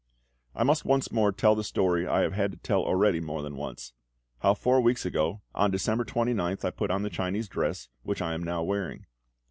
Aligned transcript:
"I 0.55 0.63
must 0.63 0.83
once 0.83 1.11
more 1.11 1.31
tell 1.31 1.53
the 1.53 1.63
story 1.63 2.07
I 2.07 2.21
have 2.21 2.33
had 2.33 2.49
to 2.53 2.57
tell 2.57 2.81
already 2.81 3.19
more 3.21 3.43
than 3.43 3.55
once 3.55 3.93
how 4.39 4.55
four 4.55 4.81
weeks 4.81 5.05
ago, 5.05 5.43
on 5.53 5.69
December 5.69 6.05
29th, 6.05 6.65
I 6.65 6.71
put 6.71 6.89
on 6.89 7.03
the 7.03 7.11
Chinese 7.11 7.47
dress, 7.47 7.87
which 8.01 8.19
I 8.19 8.33
am 8.33 8.41
now 8.41 8.63
wearing. 8.63 9.05